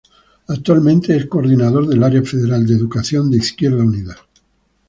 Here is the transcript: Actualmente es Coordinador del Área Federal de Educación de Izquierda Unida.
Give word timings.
Actualmente 0.47 1.15
es 1.15 1.27
Coordinador 1.27 1.85
del 1.85 2.01
Área 2.01 2.23
Federal 2.23 2.65
de 2.65 2.73
Educación 2.73 3.29
de 3.29 3.37
Izquierda 3.37 3.83
Unida. 3.83 4.15